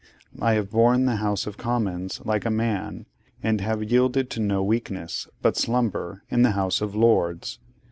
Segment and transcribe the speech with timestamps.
[0.41, 3.05] I have borne the House of Commons like a man,
[3.43, 7.59] and have yielded to no weakness, but slumber, in the House of Lords.